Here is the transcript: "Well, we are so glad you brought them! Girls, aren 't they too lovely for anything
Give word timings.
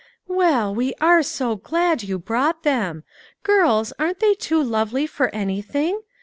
"Well, 0.27 0.73
we 0.73 0.95
are 0.99 1.21
so 1.21 1.55
glad 1.55 2.01
you 2.01 2.17
brought 2.17 2.63
them! 2.63 3.03
Girls, 3.43 3.93
aren 3.99 4.13
't 4.15 4.19
they 4.19 4.33
too 4.33 4.63
lovely 4.63 5.05
for 5.05 5.29
anything 5.29 6.01